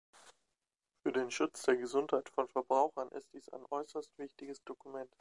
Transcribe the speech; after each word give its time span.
Für 1.03 1.11
den 1.11 1.29
Schutz 1.29 1.61
der 1.61 1.77
Gesundheit 1.77 2.27
von 2.29 2.47
Verbrauchern 2.47 3.09
ist 3.09 3.31
dies 3.35 3.49
ein 3.49 3.63
äußerst 3.69 4.09
wichtiges 4.17 4.63
Dokument. 4.63 5.07